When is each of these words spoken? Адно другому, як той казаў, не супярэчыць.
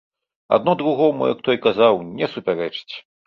Адно 0.55 0.73
другому, 0.79 1.27
як 1.33 1.43
той 1.49 1.57
казаў, 1.67 2.01
не 2.21 2.31
супярэчыць. 2.37 2.93